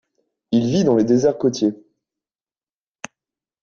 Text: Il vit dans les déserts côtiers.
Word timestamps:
Il 0.51 0.65
vit 0.65 0.83
dans 0.83 0.95
les 0.95 1.03
déserts 1.03 1.37
côtiers. 1.37 1.75